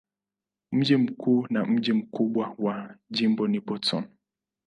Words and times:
Mji 0.71 0.95
mkuu 0.97 1.47
na 1.49 1.65
mji 1.65 1.93
mkubwa 1.93 2.55
wa 2.59 2.95
jimbo 3.11 3.47
ni 3.47 3.59
Boston. 3.59 4.03